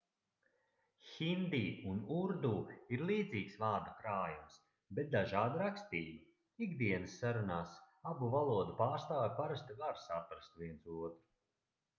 [1.09, 1.59] hindi
[1.91, 2.51] un urdu
[2.97, 4.57] ir līdzīgs vārdu krājums
[5.01, 7.77] bet dažāda rakstība ikdienas sarunās
[8.15, 11.17] abu valodu pārstāvji parasti var saprast viens otru